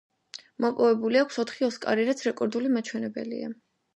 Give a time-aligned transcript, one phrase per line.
[0.63, 3.53] მოპოვებული აქვს ოთხი ოსკარი, რაც რეკორდული მაჩვენებელია.